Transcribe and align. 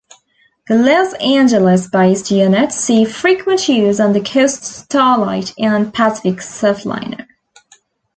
The 0.67 0.73
Los 0.77 1.13
Angeles-based 1.21 2.31
units 2.31 2.73
see 2.75 3.05
frequent 3.05 3.67
use 3.69 3.99
on 3.99 4.13
the 4.13 4.19
"Coast 4.19 4.63
Starlight" 4.63 5.53
and 5.59 5.93
"Pacific 5.93 6.39
Surfliner". 6.39 7.27